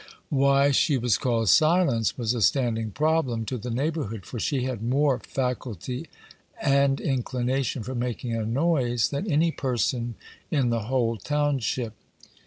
Why 0.31 0.71
she 0.71 0.97
was 0.97 1.19
called 1.19 1.49
Silence 1.49 2.17
was 2.17 2.33
a 2.33 2.41
standing 2.41 2.89
problem 2.89 3.45
to 3.45 3.57
the 3.59 3.69
neighborhood; 3.69 4.25
for 4.25 4.39
she 4.39 4.63
had 4.63 4.81
more 4.81 5.19
faculty 5.19 6.07
and 6.59 6.99
inclination 6.99 7.83
for 7.83 7.93
making 7.93 8.33
a 8.35 8.43
noise 8.43 9.09
than 9.09 9.31
any 9.31 9.51
person 9.51 10.15
in 10.49 10.71
the 10.71 10.85
whole 10.89 11.17
township. 11.17 11.93